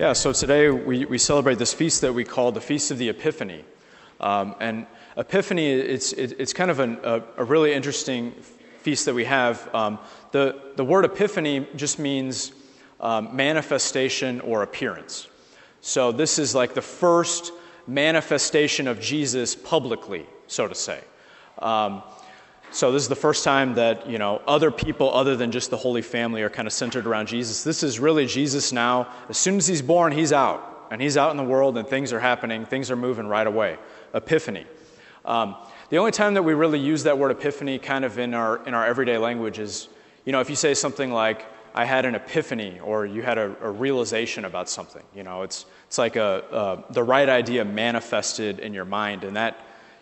Yeah, 0.00 0.14
so 0.14 0.32
today 0.32 0.70
we, 0.70 1.04
we 1.04 1.18
celebrate 1.18 1.58
this 1.58 1.74
feast 1.74 2.00
that 2.00 2.14
we 2.14 2.24
call 2.24 2.52
the 2.52 2.60
Feast 2.62 2.90
of 2.90 2.96
the 2.96 3.10
Epiphany. 3.10 3.66
Um, 4.18 4.54
and 4.58 4.86
Epiphany, 5.18 5.72
it's, 5.72 6.14
it's 6.14 6.54
kind 6.54 6.70
of 6.70 6.80
an, 6.80 6.98
a, 7.02 7.22
a, 7.36 7.44
really 7.44 7.74
interesting 7.74 8.32
feast 8.80 9.04
that 9.04 9.14
we 9.14 9.26
have. 9.26 9.68
Um, 9.74 9.98
the, 10.32 10.58
the 10.76 10.86
word 10.86 11.04
epiphany 11.04 11.68
just 11.76 11.98
means 11.98 12.52
um, 12.98 13.36
manifestation 13.36 14.40
or 14.40 14.62
appearance. 14.62 15.28
So 15.82 16.12
this 16.12 16.38
is 16.38 16.54
like 16.54 16.72
the 16.72 16.80
first 16.80 17.52
manifestation 17.86 18.88
of 18.88 19.02
Jesus 19.02 19.54
publicly, 19.54 20.24
so 20.46 20.66
to 20.66 20.74
say. 20.74 21.04
Um, 21.58 22.02
so 22.72 22.92
this 22.92 23.02
is 23.02 23.08
the 23.08 23.16
first 23.16 23.42
time 23.42 23.74
that 23.74 24.08
you 24.08 24.18
know 24.18 24.40
other 24.46 24.70
people 24.70 25.12
other 25.12 25.36
than 25.36 25.50
just 25.50 25.70
the 25.70 25.76
Holy 25.76 26.02
Family 26.02 26.42
are 26.42 26.50
kind 26.50 26.68
of 26.68 26.72
centered 26.72 27.06
around 27.06 27.26
Jesus. 27.26 27.64
This 27.64 27.82
is 27.82 27.98
really 27.98 28.26
Jesus 28.26 28.72
now. 28.72 29.08
As 29.28 29.36
soon 29.36 29.56
as 29.56 29.66
he's 29.66 29.82
born, 29.82 30.12
he's 30.12 30.32
out, 30.32 30.86
and 30.90 31.02
he's 31.02 31.16
out 31.16 31.30
in 31.30 31.36
the 31.36 31.44
world, 31.44 31.76
and 31.76 31.86
things 31.86 32.12
are 32.12 32.20
happening. 32.20 32.64
Things 32.64 32.90
are 32.90 32.96
moving 32.96 33.26
right 33.26 33.46
away. 33.46 33.78
Epiphany. 34.14 34.66
Um, 35.24 35.56
the 35.90 35.98
only 35.98 36.12
time 36.12 36.34
that 36.34 36.42
we 36.42 36.54
really 36.54 36.78
use 36.78 37.02
that 37.02 37.18
word 37.18 37.30
epiphany, 37.30 37.78
kind 37.78 38.04
of 38.04 38.18
in 38.18 38.34
our 38.34 38.64
in 38.66 38.74
our 38.74 38.86
everyday 38.86 39.18
language, 39.18 39.58
is 39.58 39.88
you 40.24 40.32
know 40.32 40.40
if 40.40 40.48
you 40.48 40.56
say 40.56 40.74
something 40.74 41.12
like 41.12 41.44
I 41.74 41.84
had 41.84 42.04
an 42.04 42.14
epiphany, 42.14 42.80
or 42.80 43.06
you 43.06 43.22
had 43.22 43.38
a, 43.38 43.54
a 43.60 43.70
realization 43.70 44.44
about 44.44 44.68
something. 44.68 45.02
You 45.14 45.22
know, 45.22 45.42
it's 45.42 45.66
it's 45.86 45.98
like 45.98 46.16
a, 46.16 46.84
a 46.88 46.92
the 46.92 47.02
right 47.02 47.28
idea 47.28 47.64
manifested 47.64 48.58
in 48.58 48.74
your 48.74 48.84
mind, 48.84 49.24
and 49.24 49.36
that 49.36 49.58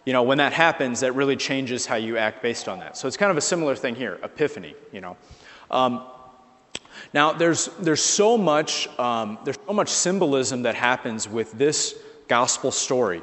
you 0.09 0.15
know, 0.15 0.23
when 0.23 0.39
that 0.39 0.55
happens, 0.55 1.01
that 1.01 1.13
really 1.13 1.37
changes 1.37 1.85
how 1.85 1.97
you 1.97 2.17
act 2.17 2.41
based 2.41 2.67
on 2.67 2.79
that. 2.79 2.97
So 2.97 3.07
it's 3.07 3.19
kind 3.19 3.31
of 3.31 3.37
a 3.37 3.43
similar 3.43 3.77
thing 3.77 3.95
here, 3.95 4.19
epiphany, 4.23 4.75
you 4.91 5.03
know. 5.03 5.19
Um, 5.71 6.07
now, 7.13 7.35
there's, 7.35 7.67
there's, 7.79 8.03
so 8.03 8.39
much, 8.39 8.89
um, 8.99 9.37
there's 9.45 9.59
so 9.67 9.75
much 9.75 9.91
symbolism 9.91 10.63
that 10.63 10.75
happens 10.75 11.29
with 11.29 11.53
this 11.53 11.95
gospel 12.27 12.71
story 12.71 13.21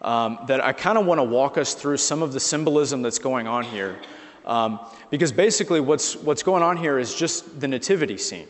um, 0.00 0.38
that 0.46 0.64
I 0.64 0.72
kind 0.72 0.96
of 0.96 1.04
want 1.04 1.18
to 1.18 1.22
walk 1.22 1.58
us 1.58 1.74
through 1.74 1.98
some 1.98 2.22
of 2.22 2.32
the 2.32 2.40
symbolism 2.40 3.02
that's 3.02 3.18
going 3.18 3.46
on 3.46 3.64
here. 3.64 4.00
Um, 4.46 4.80
because 5.10 5.32
basically, 5.32 5.80
what's, 5.80 6.16
what's 6.16 6.42
going 6.42 6.62
on 6.62 6.78
here 6.78 6.98
is 6.98 7.14
just 7.14 7.60
the 7.60 7.68
nativity 7.68 8.16
scene. 8.16 8.48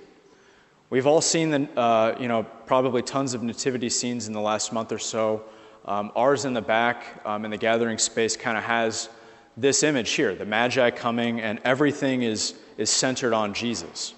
We've 0.89 1.09
all 1.09 1.21
seen, 1.21 1.51
the, 1.51 1.69
uh, 1.77 2.17
you 2.21 2.29
know, 2.29 2.45
probably 2.45 3.03
tons 3.03 3.35
of 3.35 3.43
nativity 3.43 3.89
scenes 3.89 4.29
in 4.29 4.33
the 4.33 4.41
last 4.41 4.73
month 4.73 4.93
or 4.93 5.01
so. 5.01 5.43
Um, 5.87 6.11
ours 6.17 6.45
in 6.45 6.53
the 6.53 6.63
back 6.63 7.21
um, 7.25 7.45
in 7.45 7.53
the 7.53 7.57
gathering 7.57 7.99
space 7.99 8.37
kind 8.37 8.59
of 8.59 8.65
has 8.65 9.09
this 9.57 9.83
image 9.83 10.11
here 10.11 10.35
the 10.35 10.45
Magi 10.45 10.91
coming, 10.91 11.41
and 11.41 11.61
everything 11.65 12.23
is, 12.23 12.55
is 12.77 12.91
centered 12.91 13.33
on 13.33 13.55
Jesus. 13.55 14.15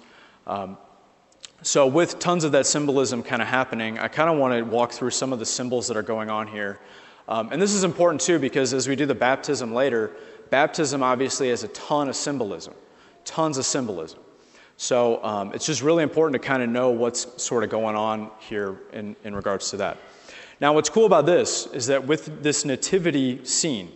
Um, 0.47 0.77
so, 1.61 1.87
with 1.87 2.19
tons 2.19 2.43
of 2.43 2.53
that 2.53 2.65
symbolism 2.65 3.21
kind 3.21 3.41
of 3.41 3.47
happening, 3.47 3.99
I 3.99 4.07
kind 4.07 4.29
of 4.29 4.37
want 4.37 4.53
to 4.53 4.63
walk 4.63 4.91
through 4.91 5.11
some 5.11 5.33
of 5.33 5.39
the 5.39 5.45
symbols 5.45 5.87
that 5.87 5.97
are 5.97 6.03
going 6.03 6.29
on 6.29 6.47
here. 6.47 6.79
Um, 7.27 7.49
and 7.51 7.61
this 7.61 7.73
is 7.73 7.83
important 7.83 8.21
too 8.21 8.39
because 8.39 8.73
as 8.73 8.87
we 8.87 8.95
do 8.95 9.05
the 9.05 9.13
baptism 9.13 9.73
later, 9.73 10.11
baptism 10.49 11.03
obviously 11.03 11.49
has 11.49 11.63
a 11.63 11.67
ton 11.69 12.09
of 12.09 12.15
symbolism, 12.15 12.73
tons 13.25 13.57
of 13.57 13.65
symbolism. 13.65 14.19
So, 14.77 15.23
um, 15.23 15.53
it's 15.53 15.65
just 15.65 15.83
really 15.83 16.03
important 16.03 16.41
to 16.41 16.47
kind 16.47 16.63
of 16.63 16.69
know 16.69 16.89
what's 16.89 17.41
sort 17.41 17.63
of 17.63 17.69
going 17.69 17.95
on 17.95 18.31
here 18.39 18.77
in, 18.93 19.15
in 19.23 19.35
regards 19.35 19.69
to 19.71 19.77
that. 19.77 19.97
Now, 20.61 20.73
what's 20.73 20.89
cool 20.89 21.05
about 21.05 21.25
this 21.25 21.67
is 21.67 21.87
that 21.87 22.05
with 22.05 22.43
this 22.43 22.65
nativity 22.65 23.45
scene, 23.45 23.91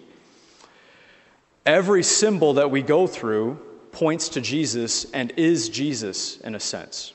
every 1.66 2.04
symbol 2.04 2.54
that 2.54 2.72
we 2.72 2.82
go 2.82 3.06
through 3.06 3.60
points 3.92 4.30
to 4.30 4.42
Jesus 4.42 5.12
and 5.12 5.32
is 5.36 5.70
Jesus 5.70 6.38
in 6.38 6.56
a 6.56 6.60
sense. 6.60 7.14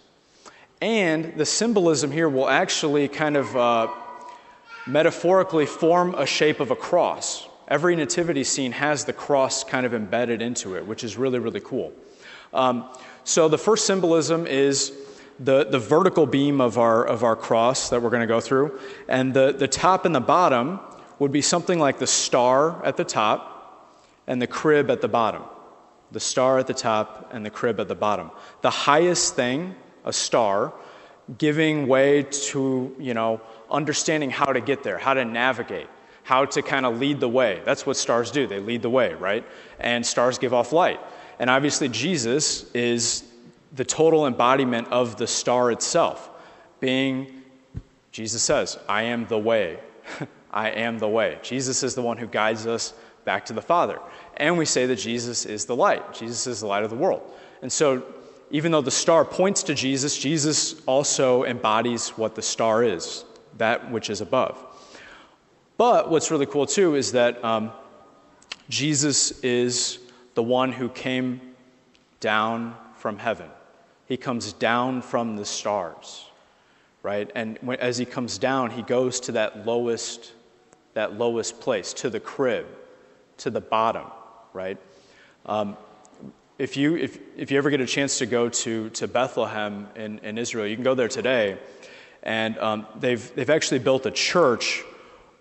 And 0.81 1.35
the 1.37 1.47
symbolism 1.47 2.13
here 2.13 2.29
will 2.29 2.49
actually 2.49 3.09
kind 3.09 3.37
of 3.37 3.57
uh, 3.57 3.89
metaphorically 4.87 5.67
form 5.67 6.15
a 6.15 6.27
shape 6.27 6.61
of 6.61 6.71
a 6.71 6.77
cross. 6.77 7.49
Every 7.69 7.97
nativity 7.97 8.45
scene 8.45 8.73
has 8.73 9.07
the 9.07 9.13
cross 9.13 9.65
kind 9.65 9.85
of 9.87 9.95
embedded 9.95 10.41
into 10.41 10.77
it, 10.77 10.87
which 10.87 11.05
is 11.05 11.17
really, 11.17 11.39
really 11.39 11.61
cool. 11.61 11.93
Um, 12.53 12.89
so 13.25 13.49
the 13.49 13.59
first 13.59 13.87
symbolism 13.87 14.47
is 14.47 14.93
the, 15.41 15.65
the 15.65 15.79
vertical 15.79 16.27
beam 16.27 16.61
of 16.61 16.79
our, 16.79 17.05
of 17.05 17.23
our 17.25 17.37
cross 17.37 17.91
that 17.91 18.03
we're 18.03 18.11
going 18.11 18.23
to 18.23 18.27
go 18.27 18.41
through. 18.41 18.79
And 19.09 19.33
the, 19.33 19.53
the 19.53 19.69
top 19.69 20.05
and 20.05 20.15
the 20.15 20.21
bottom 20.21 20.81
would 21.19 21.33
be 21.33 21.43
something 21.43 21.79
like 21.79 21.99
the 21.99 22.07
star 22.07 22.85
at 22.85 22.97
the 22.97 23.05
top 23.05 24.05
and 24.27 24.43
the 24.43 24.47
crib 24.47 24.91
at 24.91 25.01
the 25.01 25.09
bottom. 25.09 25.43
The 26.11 26.21
star 26.21 26.59
at 26.59 26.67
the 26.67 26.75
top 26.75 27.31
and 27.33 27.45
the 27.45 27.51
crib 27.51 27.81
at 27.81 27.89
the 27.89 27.95
bottom. 27.95 28.31
The 28.63 28.71
highest 28.71 29.37
thing, 29.37 29.75
a 30.05 30.13
star, 30.13 30.73
giving 31.37 31.87
way 31.87 32.23
to, 32.23 32.95
you 32.99 33.15
know, 33.15 33.41
understanding 33.71 34.31
how 34.31 34.53
to 34.53 34.61
get 34.61 34.83
there, 34.83 34.99
how 34.99 35.15
to 35.15 35.25
navigate, 35.25 35.89
how 36.23 36.47
to 36.47 36.63
kind 36.63 36.87
of 36.87 36.99
lead 36.99 37.21
the 37.21 37.29
way. 37.29 37.61
That's 37.65 37.85
what 37.85 37.97
stars 37.97 38.31
do. 38.31 38.47
They 38.47 38.61
lead 38.61 38.83
the 38.83 38.91
way, 38.91 39.13
right? 39.15 39.45
And 39.79 40.05
stars 40.05 40.39
give 40.39 40.55
off 40.55 40.73
light. 40.73 41.01
And 41.39 41.51
obviously, 41.51 41.89
Jesus 41.89 42.71
is 42.73 43.28
the 43.73 43.85
total 43.85 44.27
embodiment 44.27 44.89
of 44.89 45.17
the 45.17 45.27
star 45.27 45.71
itself, 45.71 46.31
being, 46.81 47.43
Jesus 48.13 48.43
says, 48.43 48.79
I 48.89 49.03
am 49.05 49.27
the 49.27 49.39
way. 49.39 49.79
I 50.51 50.71
am 50.71 50.99
the 50.99 51.09
way. 51.09 51.39
Jesus 51.43 51.83
is 51.83 51.95
the 51.95 52.03
one 52.03 52.17
who 52.17 52.27
guides 52.27 52.67
us 52.67 52.95
back 53.25 53.45
to 53.47 53.53
the 53.53 53.63
Father. 53.63 54.01
And 54.37 54.57
we 54.57 54.65
say 54.65 54.87
that 54.87 54.97
Jesus 54.97 55.45
is 55.45 55.67
the 55.67 55.77
light. 55.77 56.15
Jesus 56.15 56.47
is 56.47 56.61
the 56.61 56.67
light 56.67 56.85
of 56.85 56.91
the 56.91 56.97
world. 56.97 57.23
And 57.61 57.71
so, 57.71 58.03
even 58.51 58.73
though 58.73 58.81
the 58.81 58.91
star 58.91 59.25
points 59.25 59.63
to 59.65 59.75
Jesus, 59.75 60.17
Jesus 60.17 60.81
also 60.87 61.45
embodies 61.45 62.11
what 62.11 62.35
the 62.35 62.41
star 62.41 62.83
is, 62.83 63.25
that 63.59 63.91
which 63.91 64.09
is 64.09 64.23
above. 64.23 64.65
But 65.77 66.11
what's 66.11 66.31
really 66.31 66.47
cool 66.47 66.65
too 66.65 66.95
is 66.95 67.13
that 67.13 67.45
um, 67.45 67.73
Jesus 68.71 69.39
is 69.43 69.99
the 70.35 70.43
one 70.43 70.73
who 70.73 70.89
came 70.89 71.41
down 72.21 72.75
from 72.97 73.19
heaven. 73.19 73.51
He 74.09 74.17
comes 74.17 74.55
down 74.55 75.03
from 75.03 75.37
the 75.37 75.45
stars, 75.45 76.25
right? 77.03 77.31
And 77.35 77.59
when, 77.61 77.79
as 77.79 77.99
he 77.99 78.07
comes 78.07 78.39
down, 78.39 78.71
he 78.71 78.83
goes 78.83 79.21
to 79.21 79.33
that 79.33 79.67
lowest, 79.67 80.33
that 80.95 81.19
lowest 81.19 81.61
place, 81.61 81.93
to 81.95 82.09
the 82.09 82.19
crib, 82.19 82.67
to 83.39 83.51
the 83.51 83.61
bottom, 83.61 84.07
right? 84.55 84.79
Um, 85.45 85.77
if 86.59 86.77
you, 86.77 86.97
if, 86.97 87.19
if 87.37 87.51
you 87.51 87.59
ever 87.59 87.71
get 87.71 87.81
a 87.81 87.87
chance 87.87 88.19
to 88.19 88.27
go 88.27 88.49
to, 88.49 88.91
to 88.91 89.07
Bethlehem 89.07 89.89
in, 89.95 90.19
in 90.21 90.39
Israel, 90.39 90.67
you 90.67 90.75
can 90.75 90.85
go 90.85 90.95
there 90.95 91.09
today. 91.09 91.59
And 92.23 92.59
um, 92.59 92.87
they've, 92.99 93.35
they've 93.35 93.51
actually 93.51 93.79
built 93.79 94.07
a 94.07 94.11
church 94.11 94.83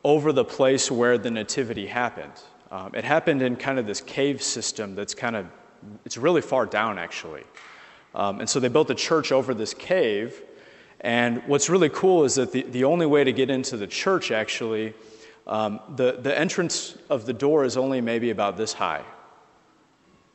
over 0.03 0.31
the 0.31 0.45
place 0.45 0.91
where 0.91 1.17
the 1.17 1.31
nativity 1.31 1.87
happened. 1.87 2.33
Um, 2.69 2.91
it 2.93 3.03
happened 3.03 3.41
in 3.41 3.55
kind 3.55 3.79
of 3.79 3.87
this 3.87 4.01
cave 4.01 4.43
system 4.43 4.93
that's 4.93 5.15
kind 5.15 5.35
of, 5.35 5.47
it's 6.05 6.17
really 6.17 6.41
far 6.41 6.65
down 6.65 6.99
actually. 6.99 7.43
Um, 8.17 8.39
and 8.39 8.49
so 8.49 8.59
they 8.59 8.67
built 8.67 8.89
a 8.89 8.95
church 8.95 9.31
over 9.31 9.53
this 9.53 9.75
cave. 9.75 10.41
And 11.01 11.43
what's 11.45 11.69
really 11.69 11.89
cool 11.89 12.23
is 12.23 12.35
that 12.35 12.51
the, 12.51 12.63
the 12.63 12.83
only 12.83 13.05
way 13.05 13.23
to 13.23 13.31
get 13.31 13.51
into 13.51 13.77
the 13.77 13.85
church, 13.85 14.31
actually, 14.31 14.95
um, 15.45 15.79
the, 15.95 16.17
the 16.19 16.37
entrance 16.37 16.97
of 17.11 17.27
the 17.27 17.33
door 17.33 17.63
is 17.63 17.77
only 17.77 18.01
maybe 18.01 18.31
about 18.31 18.57
this 18.57 18.73
high. 18.73 19.03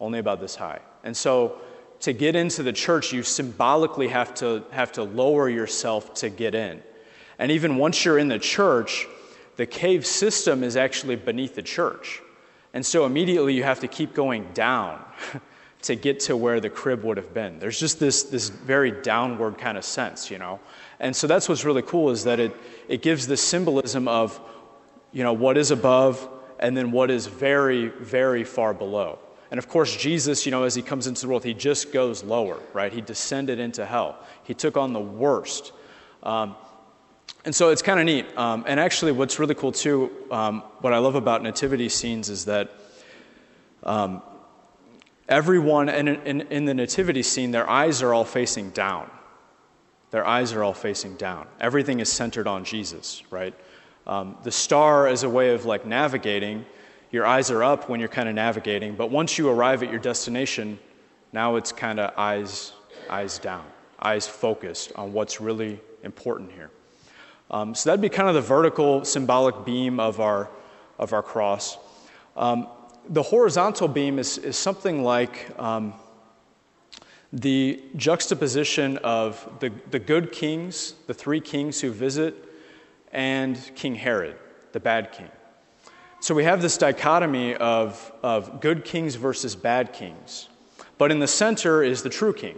Only 0.01 0.21
about 0.21 0.41
this 0.41 0.55
high. 0.55 0.79
And 1.03 1.17
so 1.17 1.61
to 2.01 2.13
get 2.13 2.37
into 2.37 2.63
the 2.63 2.73
church, 2.73 3.13
you 3.13 3.25
symbolically 3.25 4.09
have 4.09 4.33
to, 4.37 4.63
have 4.71 4.93
to 4.93 5.03
lower 5.03 5.49
yourself 5.49 6.15
to 6.15 6.31
get 6.31 6.55
in. 6.55 6.81
And 7.41 7.51
even 7.51 7.77
once 7.79 8.05
you're 8.05 8.19
in 8.19 8.29
the 8.29 8.39
church, 8.39 9.09
the 9.57 9.67
cave 9.67 10.07
system 10.07 10.63
is 10.63 10.77
actually 10.77 11.17
beneath 11.17 11.57
the 11.57 11.63
church. 11.63 12.23
And 12.73 12.87
so 12.87 13.07
immediately 13.07 13.55
you 13.55 13.65
have 13.65 13.81
to 13.81 13.89
keep 13.89 14.15
going 14.15 14.49
down. 14.55 15.05
to 15.83 15.97
get 15.97 16.21
to 16.21 16.37
where 16.37 16.61
the 16.61 16.71
crib 16.71 17.03
would 17.05 17.17
have 17.17 17.35
been. 17.35 17.59
There's 17.59 17.79
just 17.79 17.99
this, 17.99 18.23
this 18.25 18.49
very 18.49 18.91
downward 18.91 19.59
kind 19.59 19.77
of 19.77 19.85
sense, 19.85 20.31
you 20.31 20.39
know? 20.39 20.61
And 21.01 21.15
so 21.15 21.27
that's 21.27 21.49
what's 21.49 21.65
really 21.65 21.83
cool 21.83 22.11
is 22.11 22.25
that 22.25 22.39
it, 22.39 22.55
it 22.89 23.03
gives 23.03 23.27
the 23.27 23.37
symbolism 23.37 24.07
of, 24.07 24.41
you 25.13 25.25
know, 25.25 25.33
what 25.33 25.59
is 25.59 25.73
above 25.73 26.29
and 26.61 26.77
then 26.77 26.93
what 26.93 27.11
is 27.11 27.27
very, 27.27 27.89
very 27.89 28.45
far 28.45 28.73
below. 28.73 29.19
And 29.51 29.59
of 29.59 29.69
course, 29.69 29.95
Jesus, 29.97 30.47
you 30.47 30.53
know, 30.53 30.63
as 30.63 30.75
he 30.75 30.83
comes 30.83 31.07
into 31.07 31.23
the 31.23 31.29
world, 31.29 31.45
he 31.45 31.53
just 31.53 31.93
goes 31.93 32.23
lower, 32.23 32.59
right? 32.73 32.93
He 32.93 33.01
descended 33.01 33.59
into 33.59 33.85
hell. 33.85 34.17
He 34.45 34.55
took 34.55 34.77
on 34.77 34.93
the 34.93 35.01
worst. 35.01 35.73
Um, 36.23 36.55
and 37.45 37.55
so 37.55 37.71
it's 37.71 37.83
kind 37.83 37.99
of 37.99 38.07
neat. 38.07 38.27
Um, 38.39 38.65
and 38.69 38.79
actually, 38.79 39.13
what's 39.13 39.39
really 39.41 39.57
cool 39.57 39.73
too, 39.73 40.11
um, 40.31 40.61
what 40.81 40.93
I 40.93 40.99
love 40.99 41.17
about 41.17 41.43
nativity 41.43 41.89
scenes 41.89 42.31
is 42.31 42.45
that 42.45 42.71
um, 43.83 44.23
everyone 45.29 45.89
in, 45.89 46.09
in, 46.09 46.41
in, 46.43 46.65
the 46.65 46.75
nativity 46.75 47.23
scene, 47.23 47.51
their 47.51 47.69
eyes 47.69 48.03
are 48.03 48.13
all 48.13 48.25
facing 48.25 48.71
down. 48.71 49.11
Their 50.11 50.27
eyes 50.27 50.53
are 50.53 50.63
all 50.63 50.75
facing 50.75 51.17
down. 51.17 51.47
Everything 51.61 52.01
is 52.01 52.11
centered 52.11 52.47
on 52.47 52.65
Jesus, 52.65 53.23
right? 53.31 53.55
Um, 54.07 54.37
the 54.43 54.53
star 54.53 55.09
is 55.09 55.23
a 55.23 55.29
way 55.29 55.55
of 55.55 55.65
like 55.65 55.87
navigating. 55.87 56.67
Your 57.11 57.25
eyes 57.27 57.51
are 57.51 57.63
up 57.63 57.89
when 57.89 58.01
you're 58.01 58.09
kind 58.09 58.29
of 58.29 58.35
navigating, 58.35 58.95
but 58.95 59.11
once 59.11 59.39
you 59.39 59.49
arrive 59.49 59.83
at 59.83 59.91
your 59.91 60.01
destination, 60.01 60.79
now 61.33 61.57
it's 61.57 61.73
kind 61.73 62.01
of 62.01 62.13
eyes, 62.19 62.73
eyes 63.09 63.39
down, 63.39 63.65
eyes 64.01 64.27
focused 64.27 64.93
on 64.97 65.13
what's 65.13 65.41
really 65.41 65.81
important 66.03 66.53
here. 66.53 66.71
Um, 67.51 67.75
so 67.75 67.91
that'd 67.91 68.01
be 68.01 68.09
kind 68.09 68.29
of 68.29 68.35
the 68.35 68.41
vertical 68.41 69.05
symbolic 69.05 69.65
beam 69.65 70.01
of 70.01 70.21
our, 70.21 70.49
of 70.99 71.13
our 71.13 71.23
cross. 71.23 71.79
Um, 72.37 72.67
the 73.09 73.23
horizontal 73.23 73.89
beam 73.89 74.19
is, 74.19 74.39
is 74.39 74.57
something 74.57 75.03
like 75.03 75.51
um, 75.59 75.95
the 77.33 77.83
juxtaposition 77.97 78.99
of 78.99 79.49
the, 79.61 79.73
the 79.91 79.99
good 79.99 80.33
kings, 80.33 80.95
the 81.07 81.15
three 81.15 81.41
kings 81.41 81.81
who 81.81 81.91
visit, 81.91 82.35
and 83.13 83.59
King 83.75 83.95
Herod, 83.95 84.37
the 84.73 84.81
bad 84.81 85.13
king. 85.13 85.29
So 86.21 86.35
we 86.35 86.45
have 86.45 86.63
this 86.63 86.79
dichotomy 86.79 87.55
of, 87.57 88.13
of 88.23 88.61
good 88.61 88.85
kings 88.85 89.17
versus 89.17 89.57
bad 89.57 89.93
kings. 89.93 90.49
But 90.97 91.11
in 91.11 91.19
the 91.19 91.27
center 91.27 91.83
is 91.83 92.03
the 92.03 92.11
true 92.11 92.33
king, 92.33 92.57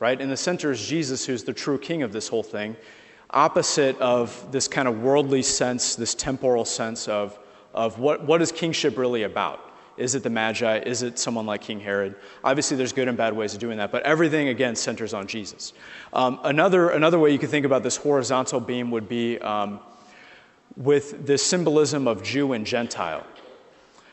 right? 0.00 0.20
In 0.20 0.28
the 0.28 0.36
center 0.36 0.70
is 0.70 0.86
Jesus, 0.86 1.24
who's 1.24 1.44
the 1.44 1.52
true 1.52 1.78
king 1.78 2.02
of 2.02 2.12
this 2.12 2.28
whole 2.28 2.42
thing, 2.42 2.76
opposite 3.30 3.98
of 4.00 4.52
this 4.52 4.68
kind 4.68 4.86
of 4.86 5.02
worldly 5.02 5.42
sense, 5.42 5.96
this 5.96 6.14
temporal 6.14 6.64
sense 6.64 7.08
of, 7.08 7.38
of 7.72 7.98
what, 7.98 8.24
what 8.24 8.42
is 8.42 8.52
kingship 8.52 8.98
really 8.98 9.22
about? 9.22 9.65
Is 9.96 10.14
it 10.14 10.22
the 10.22 10.30
Magi? 10.30 10.78
Is 10.80 11.02
it 11.02 11.18
someone 11.18 11.46
like 11.46 11.62
King 11.62 11.80
Herod? 11.80 12.16
Obviously, 12.44 12.76
there's 12.76 12.92
good 12.92 13.08
and 13.08 13.16
bad 13.16 13.34
ways 13.34 13.54
of 13.54 13.60
doing 13.60 13.78
that, 13.78 13.90
but 13.90 14.02
everything, 14.02 14.48
again, 14.48 14.76
centers 14.76 15.14
on 15.14 15.26
Jesus. 15.26 15.72
Um, 16.12 16.38
another, 16.44 16.90
another 16.90 17.18
way 17.18 17.32
you 17.32 17.38
could 17.38 17.50
think 17.50 17.64
about 17.64 17.82
this 17.82 17.96
horizontal 17.96 18.60
beam 18.60 18.90
would 18.90 19.08
be 19.08 19.38
um, 19.38 19.80
with 20.76 21.26
this 21.26 21.42
symbolism 21.42 22.06
of 22.06 22.22
Jew 22.22 22.52
and 22.52 22.66
Gentile. 22.66 23.26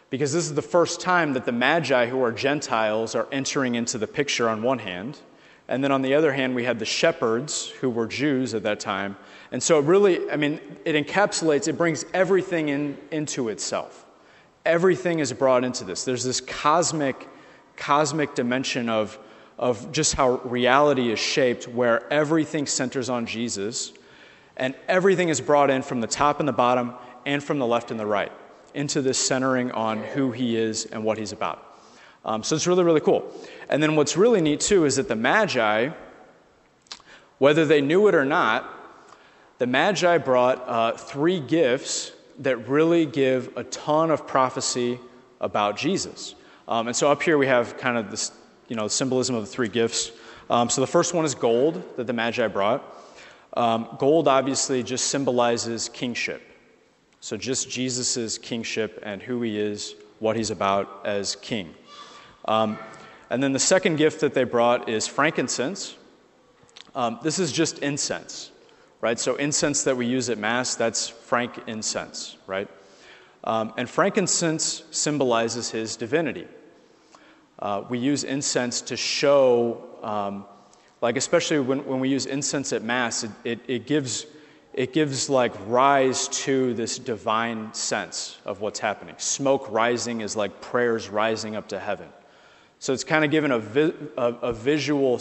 Because 0.10 0.32
this 0.32 0.46
is 0.46 0.54
the 0.54 0.62
first 0.62 1.02
time 1.02 1.34
that 1.34 1.46
the 1.46 1.52
Magi, 1.52 2.06
who 2.06 2.22
are 2.24 2.32
Gentiles, 2.32 3.16
are 3.16 3.28
entering 3.32 3.76
into 3.76 3.98
the 3.98 4.08
picture 4.08 4.48
on 4.48 4.62
one 4.62 4.80
hand. 4.80 5.20
And 5.68 5.84
then 5.84 5.92
on 5.92 6.02
the 6.02 6.14
other 6.14 6.32
hand, 6.32 6.56
we 6.56 6.64
had 6.64 6.80
the 6.80 6.86
shepherds, 6.86 7.70
who 7.82 7.90
were 7.90 8.06
Jews 8.06 8.54
at 8.54 8.64
that 8.64 8.80
time. 8.80 9.18
And 9.52 9.62
so 9.62 9.80
it 9.80 9.86
really, 9.86 10.30
I 10.30 10.38
mean, 10.38 10.60
it 10.86 10.96
encapsulates, 10.96 11.68
it 11.68 11.78
brings 11.78 12.06
everything 12.14 12.70
in, 12.70 12.98
into 13.12 13.50
itself 13.50 14.06
everything 14.66 15.20
is 15.20 15.34
brought 15.34 15.64
into 15.64 15.84
this. 15.84 16.06
There's 16.06 16.24
this 16.24 16.42
cosmic, 16.42 17.28
cosmic 17.76 18.36
dimension 18.36 18.90
of, 18.90 19.18
of 19.58 19.92
just 19.92 20.16
how 20.16 20.38
reality 20.38 21.12
is 21.12 21.20
shaped, 21.20 21.68
where 21.68 22.12
everything 22.12 22.66
centers 22.66 23.10
on 23.10 23.26
Jesus, 23.26 23.94
and 24.58 24.76
everything 24.88 25.30
is 25.30 25.42
brought 25.42 25.70
in 25.70 25.82
from 25.82 26.02
the 26.02 26.08
top 26.08 26.40
and 26.40 26.48
the 26.48 26.54
bottom, 26.54 26.94
and 27.26 27.44
from 27.44 27.60
the 27.60 27.68
left 27.68 27.92
and 27.92 28.00
the 28.00 28.06
right, 28.06 28.32
into 28.74 29.02
this 29.02 29.18
centering 29.18 29.72
on 29.72 30.04
who 30.04 30.32
he 30.32 30.56
is 30.56 30.86
and 30.86 31.04
what 31.04 31.18
he's 31.18 31.32
about. 31.32 31.70
Um, 32.26 32.44
so 32.44 32.56
it's 32.56 32.68
really, 32.68 32.84
really 32.84 33.02
cool. 33.02 33.34
And 33.70 33.84
then 33.84 33.96
what's 33.96 34.16
really 34.16 34.42
neat 34.42 34.62
too 34.62 34.86
is 34.86 34.96
that 34.96 35.08
the 35.08 35.16
Magi, 35.16 35.90
whether 37.38 37.66
they 37.66 37.82
knew 37.82 38.08
it 38.08 38.16
or 38.16 38.24
not, 38.24 38.70
the 39.58 39.68
Magi 39.68 40.18
brought 40.20 40.68
uh, 40.68 40.92
three 40.94 41.40
gifts 41.40 42.12
that 42.40 42.68
really 42.68 43.06
give 43.06 43.56
a 43.58 43.64
ton 43.66 44.12
of 44.12 44.28
prophecy 44.28 45.00
about 45.42 45.78
Jesus. 45.78 46.36
Um, 46.68 46.88
and 46.88 46.96
so 46.96 47.12
up 47.12 47.22
here 47.22 47.38
we 47.38 47.48
have 47.48 47.78
kind 47.78 47.98
of 47.98 48.10
this, 48.10 48.32
you 48.68 48.76
know, 48.76 48.88
symbolism 48.88 49.36
of 49.36 49.44
the 49.44 49.52
three 49.52 49.68
gifts. 49.68 50.12
Um, 50.50 50.70
so 50.70 50.82
the 50.82 50.88
first 50.88 51.14
one 51.14 51.26
is 51.26 51.36
gold 51.36 51.98
that 51.98 52.08
the 52.08 52.14
Magi 52.14 52.48
brought. 52.48 52.84
Um, 53.56 53.88
gold 54.00 54.28
obviously 54.28 54.82
just 54.82 55.08
symbolizes 55.08 55.90
kingship. 55.90 56.42
So 57.20 57.38
just 57.38 57.70
Jesus' 57.70 58.38
kingship 58.38 59.00
and 59.04 59.22
who 59.22 59.42
he 59.42 59.60
is, 59.60 59.96
what 60.20 60.36
he's 60.36 60.52
about 60.52 61.02
as 61.06 61.36
king. 61.38 61.74
Um, 62.46 62.78
and 63.30 63.42
then 63.42 63.54
the 63.54 63.60
second 63.60 63.98
gift 63.98 64.22
that 64.22 64.34
they 64.34 64.44
brought 64.44 64.90
is 64.90 65.08
frankincense. 65.08 65.96
Um, 66.96 67.20
this 67.24 67.40
is 67.40 67.52
just 67.52 67.80
incense 67.80 68.52
right? 69.04 69.20
So 69.20 69.36
incense 69.36 69.84
that 69.84 69.98
we 69.98 70.06
use 70.06 70.30
at 70.30 70.38
Mass, 70.38 70.76
that's 70.76 71.10
frankincense, 71.10 72.38
right? 72.48 72.70
Um, 73.44 73.74
and 73.76 73.90
frankincense 73.90 74.82
symbolizes 74.92 75.70
his 75.70 75.98
divinity. 75.98 76.48
Uh, 77.60 77.84
we 77.90 78.00
use 78.00 78.24
incense 78.24 78.80
to 78.84 78.96
show, 78.96 79.84
um, 80.04 80.46
like 81.02 81.18
especially 81.18 81.60
when, 81.60 81.86
when 81.86 82.00
we 82.00 82.08
use 82.08 82.26
incense 82.26 82.72
at 82.72 82.82
Mass, 82.82 83.26
it, 83.26 83.32
it, 83.44 83.60
it, 83.68 83.88
gives, 83.88 84.26
it 84.74 84.94
gives 84.94 85.30
like 85.30 85.52
rise 85.68 86.30
to 86.30 86.74
this 86.74 86.98
divine 86.98 87.74
sense 87.74 88.38
of 88.46 88.62
what's 88.62 88.80
happening. 88.80 89.16
Smoke 89.18 89.70
rising 89.70 90.22
is 90.22 90.38
like 90.38 90.62
prayers 90.62 91.10
rising 91.10 91.58
up 91.58 91.68
to 91.68 91.78
heaven. 91.78 92.08
So 92.80 92.94
it's 92.94 93.04
kind 93.04 93.26
of 93.26 93.32
given 93.32 93.52
a, 93.52 93.60
vi- 93.60 93.94
a, 94.16 94.28
a 94.36 94.54
visual 94.54 95.20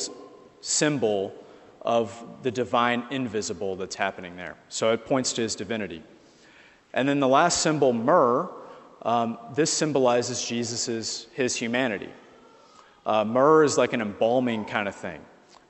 symbol 0.61 1.35
of 1.83 2.25
the 2.43 2.51
divine 2.51 3.05
invisible 3.11 3.77
that's 3.77 3.97
happening 3.97 4.37
there. 4.37 4.57
So 4.69 4.93
it 4.93 5.05
points 5.05 5.33
to 5.35 5.43
his 5.43 5.55
divinity. 5.55 6.03
And 6.95 7.09
then 7.09 7.21
the 7.21 7.29
last 7.29 7.61
symbol, 7.61 7.93
myrrh, 7.93 8.49
um, 9.03 9.39
this 9.55 9.73
symbolizes 9.73 10.45
Jesus' 10.45 11.27
his 11.35 11.57
humanity. 11.57 12.11
Uh, 13.05 13.25
myrrh 13.25 13.65
is 13.65 13.77
like 13.77 13.93
an 13.93 14.01
embalming 14.01 14.65
kind 14.65 14.87
of 14.87 14.95
thing. 14.95 15.21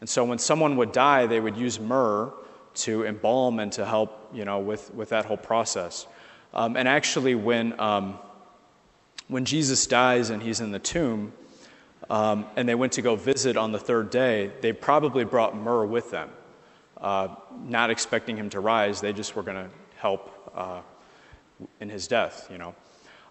And 0.00 0.08
so 0.08 0.24
when 0.24 0.38
someone 0.38 0.76
would 0.76 0.92
die, 0.92 1.26
they 1.26 1.40
would 1.40 1.56
use 1.56 1.80
myrrh 1.80 2.32
to 2.74 3.04
embalm 3.04 3.58
and 3.58 3.72
to 3.72 3.86
help, 3.86 4.28
you 4.34 4.44
know, 4.44 4.58
with, 4.58 4.92
with 4.94 5.10
that 5.10 5.24
whole 5.24 5.36
process. 5.36 6.06
Um, 6.52 6.76
and 6.76 6.86
actually, 6.86 7.34
when, 7.34 7.78
um, 7.80 8.18
when 9.28 9.44
Jesus 9.44 9.86
dies 9.86 10.28
and 10.30 10.42
he's 10.42 10.60
in 10.60 10.72
the 10.72 10.78
tomb, 10.78 11.32
um, 12.10 12.46
and 12.56 12.68
they 12.68 12.74
went 12.74 12.92
to 12.92 13.02
go 13.02 13.16
visit 13.16 13.56
on 13.56 13.72
the 13.72 13.78
third 13.78 14.10
day, 14.10 14.50
they 14.60 14.72
probably 14.72 15.24
brought 15.24 15.56
myrrh 15.56 15.86
with 15.86 16.10
them, 16.10 16.30
uh, 17.00 17.28
not 17.64 17.90
expecting 17.90 18.36
him 18.36 18.50
to 18.50 18.60
rise. 18.60 19.00
They 19.00 19.12
just 19.12 19.36
were 19.36 19.42
going 19.42 19.56
to 19.56 19.70
help 19.96 20.52
uh, 20.54 20.80
in 21.80 21.88
his 21.88 22.08
death, 22.08 22.48
you 22.50 22.58
know. 22.58 22.74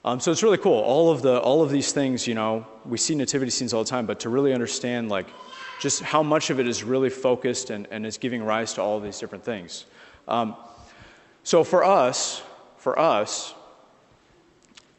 Um, 0.04 0.20
so 0.20 0.32
it's 0.32 0.42
really 0.42 0.58
cool. 0.58 0.80
All 0.80 1.12
of 1.12 1.22
the 1.22 1.40
all 1.40 1.62
of 1.62 1.70
these 1.70 1.92
things, 1.92 2.28
you 2.28 2.34
know, 2.34 2.66
we 2.86 2.98
see 2.98 3.14
nativity 3.14 3.52
scenes 3.52 3.72
all 3.72 3.84
the 3.84 3.90
time, 3.90 4.08
but 4.08 4.22
to 4.22 4.30
really 4.30 4.52
understand 4.52 5.10
like 5.10 5.28
just 5.80 6.02
how 6.02 6.24
much 6.24 6.50
of 6.50 6.60
it 6.60 6.68
is 6.68 6.84
really 6.84 7.10
focused 7.10 7.70
and, 7.70 7.88
and 7.92 8.06
is 8.06 8.18
giving 8.18 8.44
rise 8.44 8.74
to 8.74 8.82
all 8.82 9.00
these 9.00 9.20
different 9.20 9.44
things. 9.44 9.86
Um, 10.28 10.56
so 11.44 11.64
for 11.64 11.84
us, 11.84 12.42
for 12.78 12.98
us, 12.98 13.54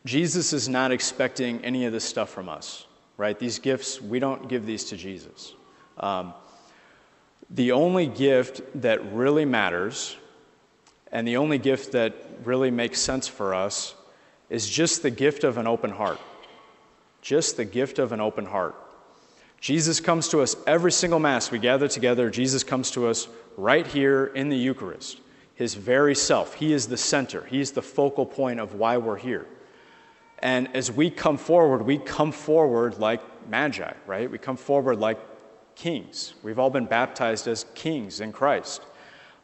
Jesus 0.05 0.53
is 0.53 0.69
not 0.69 0.93
expecting 0.93 1.65
any 1.65 1.85
of 1.85 1.93
this 1.93 2.05
stuff 2.05 2.31
from 2.31 2.49
us 2.49 2.87
right? 3.23 3.39
These 3.39 3.61
gifts, 3.61 4.03
we 4.03 4.19
don't 4.19 4.49
give 4.49 4.67
these 4.67 4.83
to 4.87 4.97
Jesus. 4.97 5.55
Um, 5.97 6.35
the 7.51 7.71
only 7.71 8.09
gift 8.09 8.63
that 8.83 9.13
really 9.13 9.45
matters 9.45 10.17
and 11.13 11.29
the 11.29 11.37
only 11.37 11.59
gift 11.59 11.93
that 11.93 12.17
really 12.43 12.73
makes 12.73 12.99
sense 12.99 13.29
for 13.29 13.55
us 13.55 13.95
is 14.51 14.69
just 14.69 15.05
the 15.05 15.11
gift 15.11 15.45
of 15.45 15.57
an 15.57 15.69
open 15.69 15.93
heart. 15.93 16.19
Just 17.21 17.57
the 17.57 17.65
gift 17.65 18.01
of 18.01 18.11
an 18.11 18.21
open 18.21 18.45
heart. 18.45 18.75
Jesus 19.61 20.01
comes 20.01 20.27
to 20.31 20.41
us 20.41 20.57
every 20.67 20.91
single 20.91 21.21
Mass. 21.21 21.53
We 21.53 21.61
gather 21.61 21.87
together. 21.87 22.29
Jesus 22.29 22.65
comes 22.65 22.91
to 22.91 23.07
us 23.07 23.29
right 23.57 23.87
here 23.87 24.33
in 24.35 24.49
the 24.49 24.57
Eucharist, 24.57 25.21
his 25.55 25.75
very 25.75 26.17
self. 26.17 26.55
He 26.55 26.73
is 26.73 26.89
the 26.89 26.97
center, 26.97 27.45
he's 27.45 27.71
the 27.71 27.83
focal 27.83 28.27
point 28.27 28.59
of 28.59 28.75
why 28.75 28.97
we're 28.97 29.17
here. 29.17 29.47
And 30.43 30.69
as 30.75 30.91
we 30.91 31.09
come 31.09 31.37
forward, 31.37 31.83
we 31.83 31.99
come 31.99 32.33
forward 32.33 32.99
like 32.99 33.23
magi, 33.49 33.93
right? 34.07 34.31
We 34.31 34.39
come 34.39 34.57
forward 34.57 34.99
like 34.99 35.19
kings. 35.77 36.35
We've 36.43 36.59
all 36.59 36.71
been 36.71 36.87
baptized 36.87 37.47
as 37.47 37.65
kings 37.75 38.21
in 38.21 38.33
Christ. 38.33 38.83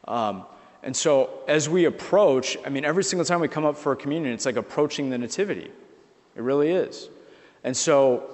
Um, 0.07 0.45
and 0.83 0.95
so 0.95 1.41
as 1.47 1.69
we 1.69 1.85
approach, 1.85 2.57
I 2.65 2.69
mean, 2.69 2.85
every 2.85 3.03
single 3.03 3.25
time 3.25 3.39
we 3.39 3.47
come 3.47 3.65
up 3.65 3.77
for 3.77 3.93
a 3.93 3.95
communion, 3.95 4.33
it's 4.33 4.45
like 4.45 4.57
approaching 4.57 5.09
the 5.09 5.17
Nativity. 5.17 5.71
It 6.35 6.41
really 6.41 6.71
is. 6.71 7.09
And 7.63 7.75
so, 7.75 8.29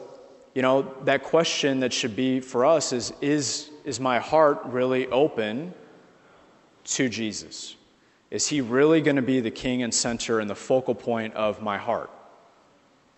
you 0.53 0.61
know, 0.61 0.93
that 1.03 1.23
question 1.23 1.79
that 1.79 1.93
should 1.93 2.15
be 2.15 2.39
for 2.39 2.65
us 2.65 2.93
is 2.93 3.13
is, 3.21 3.69
is 3.83 3.99
my 3.99 4.19
heart 4.19 4.61
really 4.65 5.07
open 5.07 5.73
to 6.85 7.09
Jesus? 7.09 7.75
Is 8.31 8.47
he 8.47 8.61
really 8.61 9.01
going 9.01 9.15
to 9.15 9.21
be 9.21 9.39
the 9.39 9.51
king 9.51 9.83
and 9.83 9.93
center 9.93 10.39
and 10.39 10.49
the 10.49 10.55
focal 10.55 10.95
point 10.95 11.33
of 11.35 11.61
my 11.61 11.77
heart? 11.77 12.09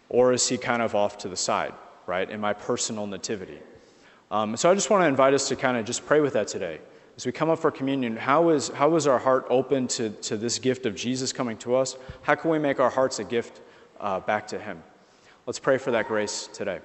Or 0.09 0.33
is 0.33 0.47
he 0.47 0.57
kind 0.57 0.81
of 0.81 0.95
off 0.95 1.17
to 1.19 1.29
the 1.29 1.35
side, 1.35 1.73
right, 2.05 2.29
in 2.29 2.39
my 2.39 2.53
personal 2.53 3.07
nativity? 3.07 3.59
Um, 4.31 4.57
so 4.57 4.69
I 4.69 4.73
just 4.73 4.89
want 4.89 5.03
to 5.03 5.07
invite 5.07 5.33
us 5.33 5.47
to 5.49 5.55
kind 5.55 5.77
of 5.77 5.85
just 5.85 6.05
pray 6.05 6.19
with 6.19 6.33
that 6.33 6.47
today. 6.47 6.79
as 7.15 7.25
we 7.25 7.31
come 7.31 7.49
up 7.49 7.59
for 7.59 7.71
communion, 7.71 8.15
how 8.15 8.49
is, 8.49 8.69
how 8.69 8.95
is 8.95 9.07
our 9.07 9.19
heart 9.19 9.45
open 9.49 9.87
to, 9.89 10.09
to 10.09 10.37
this 10.37 10.59
gift 10.59 10.85
of 10.85 10.95
Jesus 10.95 11.31
coming 11.33 11.57
to 11.59 11.75
us? 11.75 11.97
How 12.21 12.35
can 12.35 12.51
we 12.51 12.59
make 12.59 12.79
our 12.79 12.89
hearts 12.89 13.19
a 13.19 13.23
gift 13.23 13.61
uh, 13.99 14.19
back 14.19 14.47
to 14.47 14.59
Him? 14.59 14.83
Let's 15.45 15.59
pray 15.59 15.77
for 15.77 15.91
that 15.91 16.07
grace 16.07 16.49
today. 16.51 16.79